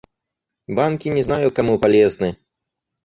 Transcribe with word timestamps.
Банки 0.67 1.09
не 1.09 1.21
знаю 1.21 1.51
кому 1.51 1.77
полезны. 1.77 2.35